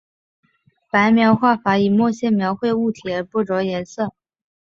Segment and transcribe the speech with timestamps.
[0.89, 4.15] 白描画法以墨线描绘物体而不着颜色。